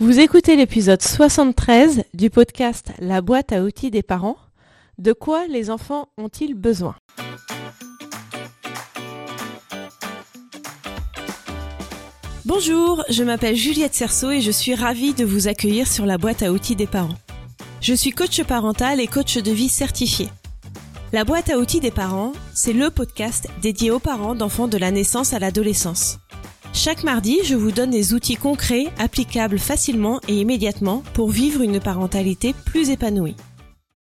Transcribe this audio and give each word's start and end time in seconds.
Vous 0.00 0.20
écoutez 0.20 0.54
l'épisode 0.54 1.02
73 1.02 2.04
du 2.14 2.30
podcast 2.30 2.92
La 3.00 3.20
boîte 3.20 3.50
à 3.50 3.64
outils 3.64 3.90
des 3.90 4.04
parents. 4.04 4.36
De 4.96 5.12
quoi 5.12 5.48
les 5.48 5.70
enfants 5.70 6.06
ont-ils 6.16 6.54
besoin? 6.54 6.94
Bonjour, 12.44 13.02
je 13.08 13.24
m'appelle 13.24 13.56
Juliette 13.56 13.94
Cerceau 13.94 14.30
et 14.30 14.40
je 14.40 14.52
suis 14.52 14.76
ravie 14.76 15.14
de 15.14 15.24
vous 15.24 15.48
accueillir 15.48 15.88
sur 15.88 16.06
la 16.06 16.16
boîte 16.16 16.44
à 16.44 16.52
outils 16.52 16.76
des 16.76 16.86
parents. 16.86 17.18
Je 17.80 17.94
suis 17.94 18.12
coach 18.12 18.40
parental 18.44 19.00
et 19.00 19.08
coach 19.08 19.36
de 19.36 19.50
vie 19.50 19.68
certifié. 19.68 20.28
La 21.12 21.24
boîte 21.24 21.50
à 21.50 21.58
outils 21.58 21.80
des 21.80 21.90
parents, 21.90 22.34
c'est 22.54 22.72
le 22.72 22.90
podcast 22.90 23.48
dédié 23.62 23.90
aux 23.90 23.98
parents 23.98 24.36
d'enfants 24.36 24.68
de 24.68 24.78
la 24.78 24.92
naissance 24.92 25.32
à 25.32 25.40
l'adolescence. 25.40 26.20
Chaque 26.80 27.02
mardi, 27.02 27.40
je 27.42 27.56
vous 27.56 27.72
donne 27.72 27.90
des 27.90 28.14
outils 28.14 28.36
concrets, 28.36 28.86
applicables 28.98 29.58
facilement 29.58 30.20
et 30.28 30.40
immédiatement 30.40 31.02
pour 31.12 31.28
vivre 31.28 31.62
une 31.62 31.80
parentalité 31.80 32.54
plus 32.66 32.90
épanouie. 32.90 33.34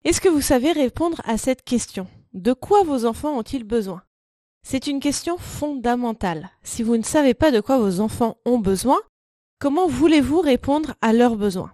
Est-ce 0.03 0.21
que 0.21 0.29
vous 0.29 0.41
savez 0.41 0.73
répondre 0.73 1.23
à 1.25 1.39
cette 1.39 1.63
question? 1.63 2.09
De 2.35 2.53
quoi 2.53 2.83
vos 2.83 3.05
enfants 3.05 3.39
ont-ils 3.39 3.63
besoin? 3.63 4.03
C'est 4.67 4.89
une 4.89 4.99
question 4.99 5.39
fondamentale. 5.39 6.51
Si 6.65 6.83
vous 6.83 6.97
ne 6.97 7.05
savez 7.05 7.35
pas 7.35 7.53
de 7.53 7.61
quoi 7.61 7.79
vos 7.79 8.01
enfants 8.01 8.37
ont 8.45 8.59
besoin, 8.59 8.99
comment 9.61 9.87
voulez-vous 9.87 10.41
répondre 10.41 10.97
à 11.01 11.13
leurs 11.13 11.37
besoins? 11.37 11.71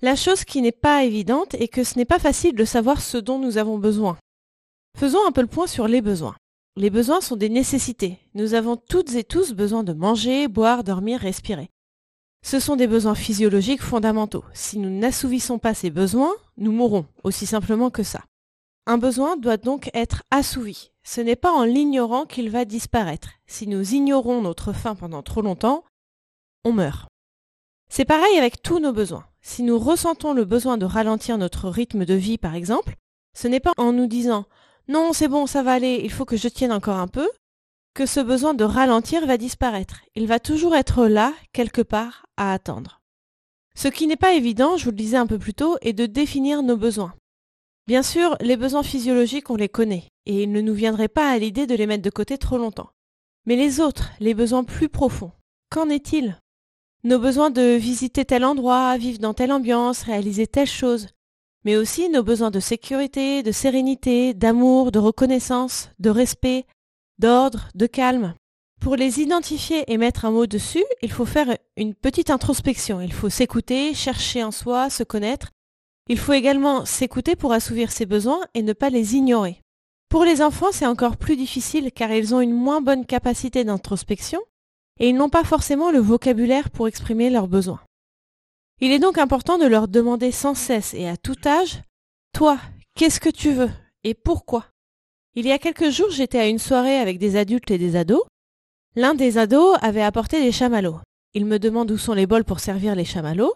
La 0.00 0.16
chose 0.16 0.44
qui 0.44 0.62
n'est 0.62 0.72
pas 0.72 1.04
évidente 1.04 1.52
est 1.56 1.68
que 1.68 1.84
ce 1.84 1.98
n'est 1.98 2.06
pas 2.06 2.18
facile 2.18 2.54
de 2.54 2.64
savoir 2.64 3.02
ce 3.02 3.18
dont 3.18 3.38
nous 3.38 3.58
avons 3.58 3.76
besoin. 3.76 4.16
Faisons 4.98 5.20
un 5.28 5.32
peu 5.32 5.42
le 5.42 5.46
point 5.46 5.66
sur 5.66 5.88
les 5.88 6.00
besoins. 6.00 6.36
Les 6.76 6.88
besoins 6.88 7.20
sont 7.20 7.36
des 7.36 7.50
nécessités. 7.50 8.18
Nous 8.34 8.54
avons 8.54 8.76
toutes 8.76 9.14
et 9.14 9.24
tous 9.24 9.52
besoin 9.52 9.84
de 9.84 9.92
manger, 9.92 10.48
boire, 10.48 10.84
dormir, 10.84 11.20
respirer. 11.20 11.68
Ce 12.42 12.60
sont 12.60 12.76
des 12.76 12.86
besoins 12.86 13.14
physiologiques 13.14 13.82
fondamentaux. 13.82 14.44
Si 14.54 14.78
nous 14.78 14.88
n'assouvissons 14.88 15.58
pas 15.58 15.74
ces 15.74 15.90
besoins, 15.90 16.32
nous 16.56 16.72
mourrons, 16.72 17.06
aussi 17.24 17.44
simplement 17.44 17.90
que 17.90 18.02
ça. 18.02 18.24
Un 18.86 18.96
besoin 18.96 19.36
doit 19.36 19.58
donc 19.58 19.90
être 19.92 20.22
assouvi. 20.30 20.90
Ce 21.04 21.20
n'est 21.20 21.36
pas 21.36 21.52
en 21.52 21.64
l'ignorant 21.64 22.24
qu'il 22.24 22.48
va 22.48 22.64
disparaître. 22.64 23.28
Si 23.46 23.66
nous 23.66 23.92
ignorons 23.92 24.40
notre 24.40 24.72
faim 24.72 24.94
pendant 24.94 25.22
trop 25.22 25.42
longtemps, 25.42 25.84
on 26.64 26.72
meurt. 26.72 27.06
C'est 27.90 28.06
pareil 28.06 28.38
avec 28.38 28.62
tous 28.62 28.80
nos 28.80 28.94
besoins. 28.94 29.26
Si 29.42 29.62
nous 29.62 29.78
ressentons 29.78 30.32
le 30.32 30.46
besoin 30.46 30.78
de 30.78 30.86
ralentir 30.86 31.36
notre 31.36 31.68
rythme 31.68 32.06
de 32.06 32.14
vie, 32.14 32.38
par 32.38 32.54
exemple, 32.54 32.96
ce 33.36 33.46
n'est 33.46 33.60
pas 33.60 33.72
en 33.76 33.92
nous 33.92 34.06
disant 34.06 34.46
non, 34.88 35.12
c'est 35.12 35.28
bon, 35.28 35.46
ça 35.46 35.62
va 35.62 35.72
aller, 35.72 36.00
il 36.02 36.10
faut 36.10 36.24
que 36.24 36.36
je 36.36 36.48
tienne 36.48 36.72
encore 36.72 36.98
un 36.98 37.08
peu, 37.08 37.28
que 37.94 38.06
ce 38.06 38.20
besoin 38.20 38.54
de 38.54 38.64
ralentir 38.64 39.26
va 39.26 39.36
disparaître. 39.36 40.02
Il 40.14 40.26
va 40.26 40.40
toujours 40.40 40.74
être 40.74 41.06
là, 41.06 41.34
quelque 41.52 41.82
part, 41.82 42.26
à 42.36 42.52
attendre. 42.52 43.00
Ce 43.74 43.88
qui 43.88 44.06
n'est 44.06 44.16
pas 44.16 44.34
évident, 44.34 44.76
je 44.76 44.84
vous 44.84 44.90
le 44.90 44.96
disais 44.96 45.16
un 45.16 45.26
peu 45.26 45.38
plus 45.38 45.54
tôt, 45.54 45.76
est 45.80 45.92
de 45.92 46.06
définir 46.06 46.62
nos 46.62 46.76
besoins. 46.76 47.14
Bien 47.86 48.02
sûr, 48.02 48.36
les 48.40 48.56
besoins 48.56 48.82
physiologiques, 48.82 49.50
on 49.50 49.56
les 49.56 49.68
connaît, 49.68 50.08
et 50.26 50.42
il 50.42 50.52
ne 50.52 50.60
nous 50.60 50.74
viendrait 50.74 51.08
pas 51.08 51.30
à 51.30 51.38
l'idée 51.38 51.66
de 51.66 51.74
les 51.74 51.86
mettre 51.86 52.02
de 52.02 52.10
côté 52.10 52.38
trop 52.38 52.58
longtemps. 52.58 52.90
Mais 53.46 53.56
les 53.56 53.80
autres, 53.80 54.10
les 54.20 54.34
besoins 54.34 54.64
plus 54.64 54.88
profonds, 54.88 55.32
qu'en 55.70 55.88
est-il? 55.88 56.38
Nos 57.04 57.18
besoins 57.18 57.50
de 57.50 57.74
visiter 57.74 58.24
tel 58.24 58.44
endroit, 58.44 58.96
vivre 58.96 59.18
dans 59.18 59.34
telle 59.34 59.50
ambiance, 59.50 60.04
réaliser 60.04 60.46
telle 60.46 60.68
chose, 60.68 61.08
mais 61.64 61.76
aussi 61.76 62.08
nos 62.08 62.22
besoins 62.22 62.50
de 62.50 62.60
sécurité, 62.60 63.42
de 63.42 63.52
sérénité, 63.52 64.34
d'amour, 64.34 64.92
de 64.92 64.98
reconnaissance, 64.98 65.90
de 65.98 66.10
respect, 66.10 66.66
d'ordre, 67.18 67.68
de 67.74 67.86
calme. 67.86 68.34
Pour 68.80 68.96
les 68.96 69.20
identifier 69.20 69.84
et 69.86 69.96
mettre 69.96 70.24
un 70.24 70.32
mot 70.32 70.46
dessus, 70.46 70.84
il 71.02 71.12
faut 71.12 71.24
faire 71.24 71.56
une 71.76 71.94
petite 71.94 72.30
introspection. 72.30 73.00
Il 73.00 73.12
faut 73.12 73.28
s'écouter, 73.28 73.94
chercher 73.94 74.42
en 74.42 74.50
soi, 74.50 74.90
se 74.90 75.04
connaître. 75.04 75.50
Il 76.08 76.18
faut 76.18 76.32
également 76.32 76.84
s'écouter 76.84 77.36
pour 77.36 77.52
assouvir 77.52 77.92
ses 77.92 78.06
besoins 78.06 78.40
et 78.54 78.62
ne 78.62 78.72
pas 78.72 78.90
les 78.90 79.14
ignorer. 79.14 79.60
Pour 80.08 80.24
les 80.24 80.42
enfants, 80.42 80.72
c'est 80.72 80.86
encore 80.86 81.16
plus 81.16 81.36
difficile 81.36 81.92
car 81.92 82.10
ils 82.10 82.34
ont 82.34 82.40
une 82.40 82.52
moins 82.52 82.80
bonne 82.80 83.06
capacité 83.06 83.62
d'introspection 83.62 84.40
et 84.98 85.08
ils 85.08 85.14
n'ont 85.14 85.30
pas 85.30 85.44
forcément 85.44 85.90
le 85.90 86.00
vocabulaire 86.00 86.70
pour 86.70 86.88
exprimer 86.88 87.30
leurs 87.30 87.48
besoins. 87.48 87.80
Il 88.84 88.90
est 88.90 88.98
donc 88.98 89.16
important 89.16 89.58
de 89.58 89.64
leur 89.64 89.86
demander 89.86 90.32
sans 90.32 90.56
cesse 90.56 90.92
et 90.92 91.08
à 91.08 91.16
tout 91.16 91.36
âge 91.46 91.84
Toi, 92.34 92.58
qu'est-ce 92.96 93.20
que 93.20 93.28
tu 93.28 93.52
veux 93.52 93.70
et 94.02 94.12
pourquoi? 94.12 94.66
Il 95.36 95.46
y 95.46 95.52
a 95.52 95.58
quelques 95.60 95.90
jours, 95.90 96.10
j'étais 96.10 96.40
à 96.40 96.48
une 96.48 96.58
soirée 96.58 96.98
avec 96.98 97.20
des 97.20 97.36
adultes 97.36 97.70
et 97.70 97.78
des 97.78 97.94
ados. 97.94 98.24
L'un 98.96 99.14
des 99.14 99.38
ados 99.38 99.78
avait 99.82 100.02
apporté 100.02 100.42
des 100.42 100.50
chamallows. 100.50 100.98
Il 101.32 101.46
me 101.46 101.60
demande 101.60 101.92
où 101.92 101.96
sont 101.96 102.12
les 102.12 102.26
bols 102.26 102.42
pour 102.42 102.58
servir 102.58 102.96
les 102.96 103.04
chamallows. 103.04 103.54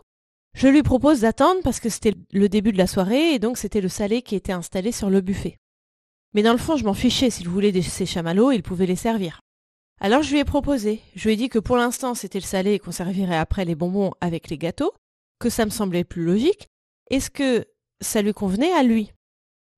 Je 0.54 0.68
lui 0.68 0.84
propose 0.84 1.22
d'attendre 1.22 1.60
parce 1.64 1.80
que 1.80 1.88
c'était 1.88 2.14
le 2.30 2.48
début 2.48 2.70
de 2.70 2.78
la 2.78 2.86
soirée 2.86 3.32
et 3.32 3.40
donc 3.40 3.58
c'était 3.58 3.80
le 3.80 3.88
salé 3.88 4.22
qui 4.22 4.36
était 4.36 4.52
installé 4.52 4.92
sur 4.92 5.10
le 5.10 5.22
buffet. 5.22 5.56
Mais 6.34 6.44
dans 6.44 6.52
le 6.52 6.58
fond, 6.58 6.76
je 6.76 6.84
m'en 6.84 6.94
fichais. 6.94 7.30
S'il 7.30 7.48
voulait 7.48 7.82
ces 7.82 8.06
chamallows, 8.06 8.52
il 8.52 8.62
pouvait 8.62 8.86
les 8.86 8.94
servir. 8.94 9.40
Alors 10.00 10.22
je 10.22 10.30
lui 10.30 10.38
ai 10.38 10.44
proposé. 10.44 11.00
Je 11.16 11.24
lui 11.24 11.34
ai 11.34 11.36
dit 11.36 11.48
que 11.48 11.58
pour 11.58 11.76
l'instant 11.76 12.14
c'était 12.14 12.38
le 12.38 12.44
salé 12.44 12.78
qu'on 12.78 12.92
servirait 12.92 13.36
après 13.36 13.64
les 13.64 13.74
bonbons 13.74 14.12
avec 14.20 14.50
les 14.50 14.58
gâteaux 14.58 14.92
que 15.38 15.50
ça 15.50 15.64
me 15.64 15.70
semblait 15.70 16.04
plus 16.04 16.24
logique, 16.24 16.68
est-ce 17.10 17.30
que 17.30 17.66
ça 18.00 18.22
lui 18.22 18.32
convenait 18.32 18.72
à 18.72 18.82
lui? 18.82 19.12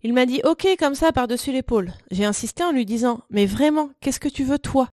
Il 0.02 0.12
m'a 0.12 0.26
dit 0.26 0.40
OK 0.44 0.66
comme 0.78 0.94
ça 0.94 1.12
par-dessus 1.12 1.52
l'épaule. 1.52 1.92
J'ai 2.10 2.24
insisté 2.24 2.62
en 2.62 2.72
lui 2.72 2.86
disant 2.86 3.20
Mais 3.30 3.46
vraiment, 3.46 3.90
qu'est-ce 4.00 4.20
que 4.20 4.28
tu 4.28 4.44
veux 4.44 4.58
toi? 4.58 4.88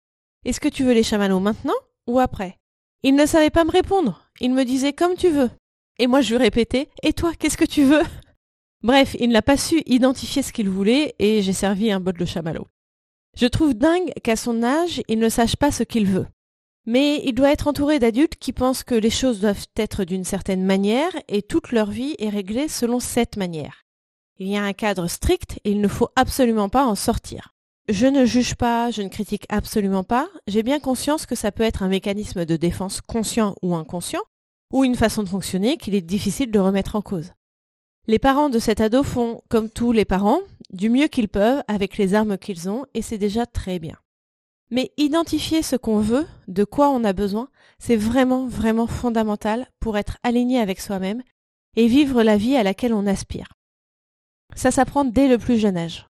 Est-ce 0.45 0.59
que 0.59 0.69
tu 0.69 0.83
veux 0.83 0.93
les 0.93 1.03
chamallows 1.03 1.39
maintenant 1.39 1.73
ou 2.07 2.19
après? 2.19 2.57
Il 3.03 3.15
ne 3.15 3.25
savait 3.25 3.49
pas 3.49 3.63
me 3.63 3.71
répondre. 3.71 4.29
Il 4.39 4.53
me 4.53 4.63
disait 4.63 4.93
comme 4.93 5.15
tu 5.15 5.29
veux. 5.29 5.49
Et 5.97 6.07
moi 6.07 6.21
je 6.21 6.35
lui 6.35 6.43
répétais 6.43 6.89
Et 7.03 7.13
toi, 7.13 7.33
qu'est-ce 7.37 7.57
que 7.57 7.65
tu 7.65 7.83
veux? 7.83 8.03
Bref, 8.83 9.15
il 9.19 9.29
n'a 9.29 9.41
pas 9.41 9.57
su 9.57 9.81
identifier 9.85 10.41
ce 10.41 10.53
qu'il 10.53 10.69
voulait 10.69 11.15
et 11.19 11.41
j'ai 11.41 11.53
servi 11.53 11.91
un 11.91 11.99
bol 11.99 12.17
de 12.17 12.25
chamallow. 12.25 12.67
Je 13.37 13.45
trouve 13.47 13.73
dingue 13.73 14.11
qu'à 14.23 14.35
son 14.35 14.63
âge, 14.63 15.01
il 15.07 15.19
ne 15.19 15.29
sache 15.29 15.55
pas 15.55 15.71
ce 15.71 15.83
qu'il 15.83 16.07
veut. 16.07 16.25
Mais 16.91 17.21
il 17.23 17.33
doit 17.33 17.53
être 17.53 17.69
entouré 17.69 17.99
d'adultes 17.99 18.35
qui 18.35 18.51
pensent 18.51 18.83
que 18.83 18.95
les 18.95 19.09
choses 19.09 19.39
doivent 19.39 19.65
être 19.77 20.03
d'une 20.03 20.25
certaine 20.25 20.65
manière 20.65 21.13
et 21.29 21.41
toute 21.41 21.71
leur 21.71 21.89
vie 21.89 22.17
est 22.19 22.27
réglée 22.27 22.67
selon 22.67 22.99
cette 22.99 23.37
manière. 23.37 23.85
Il 24.39 24.49
y 24.49 24.57
a 24.57 24.63
un 24.63 24.73
cadre 24.73 25.07
strict 25.07 25.57
et 25.63 25.71
il 25.71 25.79
ne 25.79 25.87
faut 25.87 26.09
absolument 26.17 26.67
pas 26.67 26.85
en 26.85 26.95
sortir. 26.95 27.55
Je 27.87 28.07
ne 28.07 28.25
juge 28.25 28.55
pas, 28.55 28.91
je 28.91 29.03
ne 29.03 29.07
critique 29.07 29.45
absolument 29.47 30.03
pas, 30.03 30.27
j'ai 30.47 30.63
bien 30.63 30.81
conscience 30.81 31.25
que 31.25 31.33
ça 31.33 31.53
peut 31.53 31.63
être 31.63 31.81
un 31.81 31.87
mécanisme 31.87 32.43
de 32.43 32.57
défense 32.57 32.99
conscient 32.99 33.55
ou 33.61 33.73
inconscient, 33.73 34.23
ou 34.73 34.83
une 34.83 34.95
façon 34.95 35.23
de 35.23 35.29
fonctionner 35.29 35.77
qu'il 35.77 35.95
est 35.95 36.01
difficile 36.01 36.51
de 36.51 36.59
remettre 36.59 36.97
en 36.97 37.01
cause. 37.01 37.31
Les 38.07 38.19
parents 38.19 38.49
de 38.49 38.59
cet 38.59 38.81
ado 38.81 39.03
font, 39.03 39.39
comme 39.47 39.69
tous 39.69 39.93
les 39.93 40.03
parents, 40.03 40.41
du 40.73 40.89
mieux 40.89 41.07
qu'ils 41.07 41.29
peuvent 41.29 41.63
avec 41.69 41.97
les 41.97 42.15
armes 42.15 42.37
qu'ils 42.37 42.69
ont, 42.69 42.85
et 42.93 43.01
c'est 43.01 43.17
déjà 43.17 43.45
très 43.45 43.79
bien. 43.79 43.95
Mais 44.71 44.91
identifier 44.95 45.61
ce 45.61 45.75
qu'on 45.75 45.99
veut, 45.99 46.25
de 46.47 46.63
quoi 46.63 46.89
on 46.89 47.03
a 47.03 47.11
besoin, 47.11 47.49
c'est 47.77 47.97
vraiment, 47.97 48.47
vraiment 48.47 48.87
fondamental 48.87 49.67
pour 49.81 49.97
être 49.97 50.17
aligné 50.23 50.59
avec 50.59 50.79
soi-même 50.79 51.21
et 51.75 51.87
vivre 51.87 52.23
la 52.23 52.37
vie 52.37 52.55
à 52.55 52.63
laquelle 52.63 52.93
on 52.93 53.05
aspire. 53.05 53.53
Ça 54.55 54.71
s'apprend 54.71 55.03
dès 55.03 55.27
le 55.27 55.37
plus 55.37 55.57
jeune 55.57 55.77
âge. 55.77 56.07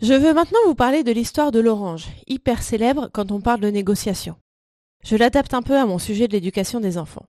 Je 0.00 0.14
veux 0.14 0.32
maintenant 0.32 0.58
vous 0.64 0.74
parler 0.74 1.02
de 1.02 1.12
l'histoire 1.12 1.50
de 1.50 1.60
l'orange, 1.60 2.06
hyper 2.26 2.62
célèbre 2.62 3.10
quand 3.12 3.32
on 3.32 3.40
parle 3.40 3.60
de 3.60 3.68
négociation. 3.68 4.36
Je 5.04 5.16
l'adapte 5.16 5.54
un 5.54 5.62
peu 5.62 5.76
à 5.76 5.86
mon 5.86 5.98
sujet 5.98 6.28
de 6.28 6.32
l'éducation 6.32 6.80
des 6.80 6.98
enfants. 6.98 7.26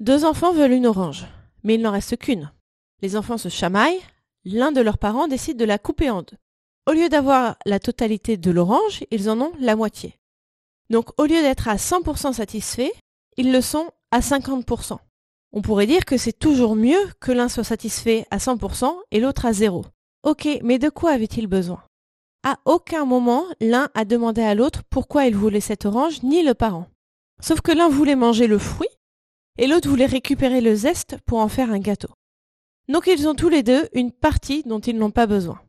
Deux 0.00 0.24
enfants 0.24 0.52
veulent 0.52 0.72
une 0.72 0.86
orange, 0.86 1.26
mais 1.62 1.74
il 1.74 1.82
n'en 1.82 1.92
reste 1.92 2.16
qu'une. 2.16 2.52
Les 3.02 3.16
enfants 3.16 3.38
se 3.38 3.48
chamaillent, 3.48 4.00
l'un 4.44 4.72
de 4.72 4.80
leurs 4.80 4.98
parents 4.98 5.28
décide 5.28 5.58
de 5.58 5.64
la 5.64 5.78
couper 5.78 6.10
en 6.10 6.22
deux. 6.22 6.36
Au 6.88 6.92
lieu 6.92 7.10
d'avoir 7.10 7.58
la 7.66 7.80
totalité 7.80 8.38
de 8.38 8.50
l'orange, 8.50 9.04
ils 9.10 9.28
en 9.28 9.38
ont 9.42 9.52
la 9.60 9.76
moitié. 9.76 10.14
Donc 10.88 11.10
au 11.20 11.26
lieu 11.26 11.42
d'être 11.42 11.68
à 11.68 11.76
100% 11.76 12.32
satisfaits, 12.32 12.92
ils 13.36 13.52
le 13.52 13.60
sont 13.60 13.90
à 14.10 14.20
50%. 14.20 14.96
On 15.52 15.60
pourrait 15.60 15.86
dire 15.86 16.06
que 16.06 16.16
c'est 16.16 16.32
toujours 16.38 16.76
mieux 16.76 16.98
que 17.20 17.30
l'un 17.30 17.50
soit 17.50 17.62
satisfait 17.62 18.24
à 18.30 18.38
100% 18.38 18.90
et 19.10 19.20
l'autre 19.20 19.44
à 19.44 19.52
zéro. 19.52 19.84
Ok, 20.22 20.48
mais 20.62 20.78
de 20.78 20.88
quoi 20.88 21.10
avait-il 21.10 21.46
besoin? 21.46 21.82
À 22.42 22.56
aucun 22.64 23.04
moment, 23.04 23.44
l'un 23.60 23.90
a 23.92 24.06
demandé 24.06 24.40
à 24.40 24.54
l'autre 24.54 24.80
pourquoi 24.88 25.26
il 25.26 25.36
voulait 25.36 25.60
cette 25.60 25.84
orange, 25.84 26.22
ni 26.22 26.42
le 26.42 26.54
parent. 26.54 26.86
Sauf 27.42 27.60
que 27.60 27.72
l'un 27.72 27.90
voulait 27.90 28.16
manger 28.16 28.46
le 28.46 28.58
fruit 28.58 28.88
et 29.58 29.66
l'autre 29.66 29.90
voulait 29.90 30.06
récupérer 30.06 30.62
le 30.62 30.74
zeste 30.74 31.18
pour 31.26 31.40
en 31.40 31.48
faire 31.48 31.70
un 31.70 31.80
gâteau. 31.80 32.08
Donc 32.88 33.06
ils 33.08 33.28
ont 33.28 33.34
tous 33.34 33.50
les 33.50 33.62
deux 33.62 33.90
une 33.92 34.10
partie 34.10 34.62
dont 34.62 34.80
ils 34.80 34.96
n'ont 34.96 35.10
pas 35.10 35.26
besoin. 35.26 35.60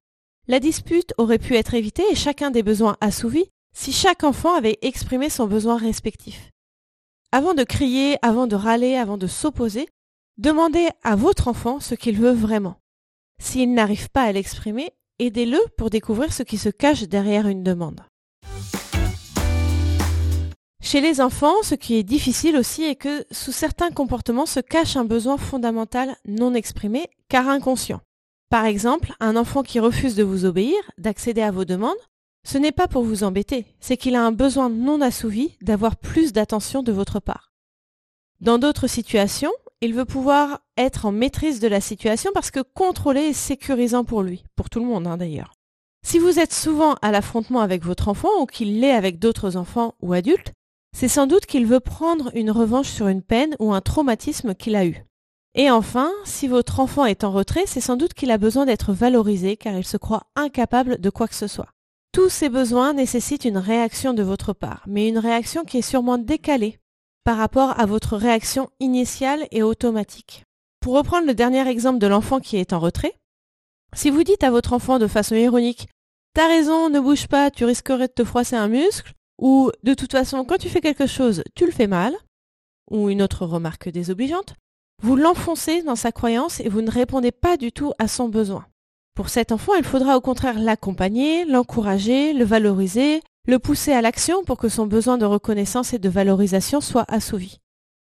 La 0.50 0.60
dispute 0.60 1.14
aurait 1.20 1.38
pu 1.38 1.56
être 1.56 1.76
évitée 1.76 2.02
et 2.10 2.16
chacun 2.16 2.50
des 2.50 2.64
besoins 2.64 2.98
assouvis 3.02 3.46
si 3.76 3.92
chaque 3.92 4.24
enfant 4.24 4.56
avait 4.56 4.80
exprimé 4.82 5.30
son 5.30 5.46
besoin 5.46 5.78
respectif. 5.78 6.50
Avant 7.32 7.54
de 7.54 7.64
crier, 7.64 8.18
avant 8.24 8.48
de 8.48 8.56
râler, 8.56 8.96
avant 8.96 9.20
de 9.20 9.28
s'opposer, 9.28 9.88
demandez 10.40 10.90
à 11.04 11.16
votre 11.16 11.50
enfant 11.50 11.80
ce 11.80 11.94
qu'il 11.94 12.18
veut 12.18 12.32
vraiment. 12.32 12.78
S'il 13.40 13.76
n'arrive 13.76 14.10
pas 14.10 14.24
à 14.24 14.32
l'exprimer, 14.32 14.90
aidez-le 15.20 15.60
pour 15.78 15.92
découvrir 15.92 16.34
ce 16.34 16.42
qui 16.42 16.58
se 16.58 16.70
cache 16.70 17.04
derrière 17.04 17.48
une 17.48 17.62
demande. 17.62 18.02
Chez 20.82 21.00
les 21.00 21.22
enfants, 21.22 21.62
ce 21.62 21.76
qui 21.76 21.94
est 21.94 22.04
difficile 22.04 22.58
aussi 22.58 22.86
est 22.86 22.96
que 22.96 23.24
sous 23.30 23.52
certains 23.52 23.92
comportements 23.92 24.48
se 24.48 24.62
cache 24.62 24.96
un 24.96 25.06
besoin 25.06 25.38
fondamental 25.38 26.16
non 26.26 26.56
exprimé 26.56 27.08
car 27.28 27.48
inconscient. 27.48 28.02
Par 28.50 28.66
exemple, 28.66 29.14
un 29.20 29.36
enfant 29.36 29.62
qui 29.62 29.80
refuse 29.80 30.16
de 30.16 30.24
vous 30.24 30.46
obéir, 30.46 30.76
d'accéder 30.98 31.42
à 31.42 31.52
vos 31.52 31.66
demandes, 31.66 31.94
ce 32.48 32.58
n'est 32.58 32.72
pas 32.72 32.88
pour 32.88 33.04
vous 33.04 33.24
embêter, 33.24 33.66
c'est 33.80 33.98
qu'il 33.98 34.16
a 34.16 34.26
un 34.26 34.32
besoin 34.32 34.70
non 34.70 35.02
assouvi 35.02 35.56
d'avoir 35.62 35.98
plus 35.98 36.34
d'attention 36.34 36.82
de 36.82 36.92
votre 36.92 37.20
part. 37.20 37.52
Dans 38.42 38.58
d'autres 38.58 38.88
situations, 38.88 39.52
il 39.82 39.94
veut 39.94 40.06
pouvoir 40.06 40.62
être 40.78 41.06
en 41.06 41.12
maîtrise 41.12 41.60
de 41.60 41.68
la 41.68 41.82
situation 41.82 42.32
parce 42.34 42.52
que 42.52 42.62
contrôler 42.62 43.22
est 43.22 43.34
sécurisant 43.34 44.04
pour 44.04 44.24
lui, 44.24 44.44
pour 44.56 44.70
tout 44.70 44.80
le 44.80 44.86
monde 44.86 45.06
hein, 45.06 45.18
d'ailleurs. 45.18 45.54
Si 46.06 46.18
vous 46.18 46.40
êtes 46.40 46.54
souvent 46.54 46.96
à 47.02 47.12
l'affrontement 47.12 47.60
avec 47.60 47.84
votre 47.84 48.08
enfant 48.08 48.30
ou 48.42 48.46
qu'il 48.46 48.80
l'est 48.80 48.94
avec 48.94 49.20
d'autres 49.20 49.58
enfants 49.58 49.96
ou 50.02 50.14
adultes, 50.14 50.54
c'est 50.98 51.08
sans 51.08 51.28
doute 51.28 51.46
qu'il 51.46 51.66
veut 51.66 51.82
prendre 51.82 52.32
une 52.34 52.52
revanche 52.52 52.90
sur 52.90 53.10
une 53.10 53.22
peine 53.22 53.56
ou 53.60 53.74
un 53.74 53.82
traumatisme 53.82 54.56
qu'il 54.56 54.76
a 54.76 54.86
eu. 54.86 55.06
Et 55.56 55.72
enfin, 55.72 56.12
si 56.26 56.48
votre 56.48 56.80
enfant 56.80 57.06
est 57.06 57.24
en 57.24 57.32
retrait, 57.32 57.66
c'est 57.66 57.82
sans 57.82 57.98
doute 57.98 58.14
qu'il 58.14 58.32
a 58.32 58.38
besoin 58.38 58.66
d'être 58.66 58.94
valorisé 58.94 59.58
car 59.58 59.76
il 59.76 59.86
se 59.86 59.98
croit 59.98 60.24
incapable 60.36 61.00
de 61.00 61.10
quoi 61.10 61.28
que 61.28 61.36
ce 61.36 61.48
soit. 61.48 61.70
Tous 62.12 62.30
ces 62.30 62.50
besoins 62.50 62.94
nécessitent 62.94 63.46
une 63.46 63.58
réaction 63.58 64.14
de 64.14 64.24
votre 64.24 64.54
part, 64.54 64.84
mais 64.88 65.08
une 65.08 65.18
réaction 65.18 65.64
qui 65.64 65.78
est 65.78 65.84
sûrement 65.84 66.18
décalée 66.18 66.80
par 67.24 67.38
rapport 67.38 67.80
à 67.80 67.86
votre 67.86 68.18
réaction 68.18 68.70
initiale 68.80 69.48
et 69.52 69.64
automatique. 69.64 70.44
Pour 70.80 70.96
reprendre 70.96 71.28
le 71.28 71.36
dernier 71.36 71.68
exemple 71.68 72.00
de 72.00 72.08
l'enfant 72.08 72.40
qui 72.40 72.58
est 72.58 72.74
en 72.74 72.80
retrait, 72.80 73.16
si 73.94 74.10
vous 74.10 74.24
dites 74.24 74.44
à 74.44 74.52
votre 74.52 74.74
enfant 74.74 75.00
de 75.00 75.08
façon 75.08 75.36
ironique 75.36 75.88
T'as 76.34 76.48
raison, 76.48 76.90
ne 76.90 77.00
bouge 77.00 77.28
pas, 77.28 77.50
tu 77.50 77.66
risquerais 77.66 78.08
de 78.08 78.14
te 78.14 78.24
froisser 78.24 78.56
un 78.56 78.68
muscle, 78.68 79.14
ou 79.40 79.72
de 79.84 79.94
toute 79.94 80.12
façon, 80.12 80.46
quand 80.46 80.58
tu 80.58 80.70
fais 80.70 80.80
quelque 80.80 81.08
chose, 81.08 81.44
tu 81.56 81.66
le 81.66 81.72
fais 81.72 81.88
mal, 81.88 82.16
ou 82.92 83.10
une 83.10 83.22
autre 83.22 83.46
remarque 83.46 83.90
désobligeante, 83.90 84.54
vous 85.02 85.16
l'enfoncez 85.16 85.84
dans 85.84 85.96
sa 85.96 86.12
croyance 86.12 86.60
et 86.60 86.70
vous 86.70 86.82
ne 86.82 86.92
répondez 86.92 87.32
pas 87.32 87.58
du 87.58 87.72
tout 87.72 87.94
à 88.00 88.08
son 88.08 88.30
besoin. 88.30 88.66
Pour 89.16 89.30
cet 89.30 89.52
enfant, 89.52 89.74
il 89.76 89.84
faudra 89.84 90.18
au 90.18 90.22
contraire 90.22 90.60
l'accompagner, 90.60 91.46
l'encourager, 91.46 92.34
le 92.34 92.46
valoriser, 92.46 93.22
le 93.48 93.60
pousser 93.60 93.92
à 93.92 94.02
l'action 94.02 94.44
pour 94.44 94.58
que 94.58 94.70
son 94.70 94.86
besoin 94.86 95.18
de 95.18 95.26
reconnaissance 95.26 95.94
et 95.94 96.00
de 96.00 96.10
valorisation 96.10 96.82
soit 96.82 97.06
assouvi. 97.08 97.60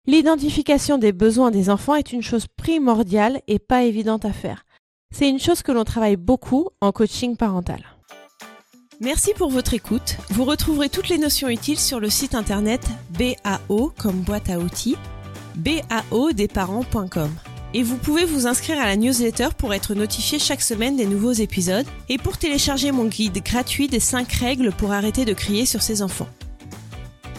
L'identification 0.07 0.99
des 0.99 1.13
besoins 1.13 1.51
des 1.51 1.69
enfants 1.69 1.97
est 1.97 2.13
une 2.13 2.23
chose 2.23 2.47
primordiale 2.47 3.41
et 3.49 3.59
pas 3.59 3.85
évidente 3.85 4.25
à 4.25 4.33
faire. 4.33 4.65
C'est 5.13 5.29
une 5.29 5.41
chose 5.41 5.63
que 5.63 5.73
l'on 5.73 5.85
travaille 5.85 6.17
beaucoup 6.17 6.69
en 6.81 6.93
coaching 6.93 7.37
parental. 7.37 7.83
Merci 9.01 9.33
pour 9.35 9.51
votre 9.51 9.75
écoute. 9.75 10.17
Vous 10.31 10.45
retrouverez 10.45 10.89
toutes 10.89 11.09
les 11.09 11.19
notions 11.19 11.49
utiles 11.49 11.79
sur 11.79 12.01
le 12.01 12.09
site 12.09 12.35
internet 12.35 12.81
BAO 13.11 13.93
comme 13.99 14.21
boîte 14.21 14.49
à 14.49 14.59
outils, 14.59 14.97
baodesparents.com. 15.57 17.31
Et 17.75 17.83
vous 17.83 17.97
pouvez 17.97 18.25
vous 18.25 18.47
inscrire 18.47 18.81
à 18.81 18.87
la 18.87 18.97
newsletter 18.97 19.49
pour 19.59 19.75
être 19.75 19.95
notifié 19.95 20.39
chaque 20.39 20.63
semaine 20.63 20.97
des 20.97 21.07
nouveaux 21.07 21.33
épisodes 21.33 21.87
et 22.09 22.17
pour 22.19 22.39
télécharger 22.39 22.93
mon 22.93 23.05
guide 23.05 23.43
gratuit 23.43 23.89
des 23.89 24.01
5 24.01 24.31
règles 24.33 24.73
pour 24.73 24.93
arrêter 24.93 25.25
de 25.25 25.33
crier 25.33 25.67
sur 25.67 25.83
ses 25.83 26.03
enfants. 26.03 26.29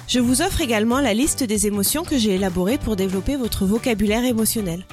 Je 0.07 0.19
vous 0.19 0.41
offre 0.41 0.61
également 0.61 0.99
la 0.99 1.13
liste 1.13 1.43
des 1.43 1.67
émotions 1.67 2.03
que 2.03 2.17
j'ai 2.17 2.35
élaborées 2.35 2.77
pour 2.77 2.95
développer 2.95 3.35
votre 3.35 3.65
vocabulaire 3.65 4.23
émotionnel. 4.23 4.85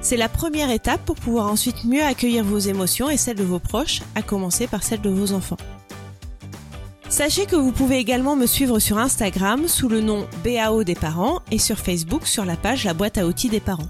C'est 0.00 0.16
la 0.16 0.28
première 0.28 0.70
étape 0.70 1.04
pour 1.04 1.16
pouvoir 1.16 1.50
ensuite 1.50 1.84
mieux 1.84 2.02
accueillir 2.02 2.44
vos 2.44 2.58
émotions 2.58 3.10
et 3.10 3.16
celles 3.16 3.36
de 3.36 3.42
vos 3.42 3.58
proches, 3.58 4.02
à 4.14 4.22
commencer 4.22 4.66
par 4.66 4.82
celles 4.82 5.00
de 5.00 5.10
vos 5.10 5.32
enfants. 5.32 5.56
Sachez 7.14 7.46
que 7.46 7.54
vous 7.54 7.70
pouvez 7.70 7.98
également 7.98 8.34
me 8.34 8.44
suivre 8.44 8.80
sur 8.80 8.98
Instagram 8.98 9.68
sous 9.68 9.88
le 9.88 10.00
nom 10.00 10.26
BAO 10.42 10.82
des 10.82 10.96
parents 10.96 11.38
et 11.52 11.60
sur 11.60 11.78
Facebook 11.78 12.26
sur 12.26 12.44
la 12.44 12.56
page 12.56 12.82
La 12.82 12.92
boîte 12.92 13.18
à 13.18 13.26
outils 13.28 13.48
des 13.48 13.60
parents. 13.60 13.86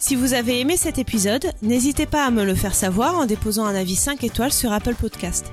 Si 0.00 0.16
vous 0.16 0.34
avez 0.34 0.58
aimé 0.58 0.76
cet 0.76 0.98
épisode, 0.98 1.52
n'hésitez 1.62 2.04
pas 2.04 2.26
à 2.26 2.32
me 2.32 2.44
le 2.44 2.56
faire 2.56 2.74
savoir 2.74 3.16
en 3.16 3.26
déposant 3.26 3.64
un 3.64 3.76
avis 3.76 3.94
5 3.94 4.24
étoiles 4.24 4.52
sur 4.52 4.72
Apple 4.72 4.96
Podcast. 4.96 5.46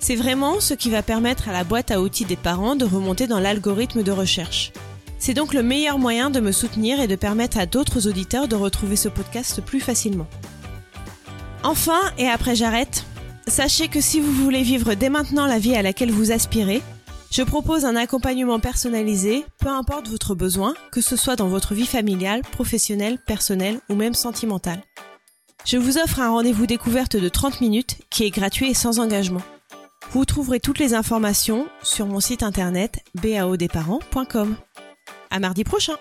C'est 0.00 0.16
vraiment 0.16 0.58
ce 0.58 0.74
qui 0.74 0.90
va 0.90 1.04
permettre 1.04 1.48
à 1.48 1.52
la 1.52 1.62
boîte 1.62 1.92
à 1.92 2.00
outils 2.00 2.24
des 2.24 2.34
parents 2.34 2.74
de 2.74 2.84
remonter 2.84 3.28
dans 3.28 3.38
l'algorithme 3.38 4.02
de 4.02 4.10
recherche. 4.10 4.72
C'est 5.20 5.34
donc 5.34 5.54
le 5.54 5.62
meilleur 5.62 6.00
moyen 6.00 6.28
de 6.28 6.40
me 6.40 6.50
soutenir 6.50 7.00
et 7.00 7.06
de 7.06 7.14
permettre 7.14 7.56
à 7.56 7.66
d'autres 7.66 8.08
auditeurs 8.08 8.48
de 8.48 8.56
retrouver 8.56 8.96
ce 8.96 9.08
podcast 9.08 9.60
plus 9.60 9.78
facilement. 9.78 10.26
Enfin, 11.62 12.00
et 12.18 12.26
après 12.26 12.56
j'arrête, 12.56 13.04
Sachez 13.48 13.88
que 13.88 14.02
si 14.02 14.20
vous 14.20 14.32
voulez 14.32 14.62
vivre 14.62 14.94
dès 14.94 15.08
maintenant 15.08 15.46
la 15.46 15.58
vie 15.58 15.74
à 15.74 15.80
laquelle 15.80 16.10
vous 16.10 16.32
aspirez, 16.32 16.82
je 17.30 17.42
propose 17.42 17.86
un 17.86 17.96
accompagnement 17.96 18.60
personnalisé, 18.60 19.44
peu 19.58 19.68
importe 19.68 20.08
votre 20.08 20.34
besoin, 20.34 20.74
que 20.92 21.00
ce 21.00 21.16
soit 21.16 21.36
dans 21.36 21.48
votre 21.48 21.74
vie 21.74 21.86
familiale, 21.86 22.42
professionnelle, 22.42 23.18
personnelle 23.18 23.80
ou 23.88 23.94
même 23.94 24.14
sentimentale. 24.14 24.82
Je 25.64 25.78
vous 25.78 25.98
offre 25.98 26.20
un 26.20 26.30
rendez-vous 26.30 26.66
découverte 26.66 27.16
de 27.16 27.28
30 27.28 27.60
minutes 27.60 27.96
qui 28.10 28.24
est 28.24 28.30
gratuit 28.30 28.70
et 28.70 28.74
sans 28.74 28.98
engagement. 28.98 29.42
Vous 30.12 30.24
trouverez 30.24 30.60
toutes 30.60 30.78
les 30.78 30.94
informations 30.94 31.66
sur 31.82 32.06
mon 32.06 32.20
site 32.20 32.42
internet 32.42 33.02
baodesparents.com. 33.14 34.56
À 35.30 35.38
mardi 35.40 35.64
prochain! 35.64 35.94